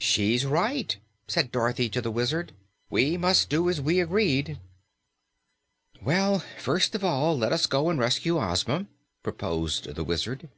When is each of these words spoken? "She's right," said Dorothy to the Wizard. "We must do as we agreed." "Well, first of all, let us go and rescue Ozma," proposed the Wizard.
"She's 0.00 0.44
right," 0.44 0.96
said 1.28 1.52
Dorothy 1.52 1.88
to 1.90 2.00
the 2.00 2.10
Wizard. 2.10 2.52
"We 2.90 3.16
must 3.16 3.48
do 3.48 3.68
as 3.70 3.80
we 3.80 4.00
agreed." 4.00 4.58
"Well, 6.02 6.40
first 6.60 6.96
of 6.96 7.04
all, 7.04 7.38
let 7.38 7.52
us 7.52 7.68
go 7.68 7.88
and 7.88 7.96
rescue 7.96 8.40
Ozma," 8.42 8.88
proposed 9.22 9.94
the 9.94 10.02
Wizard. 10.02 10.48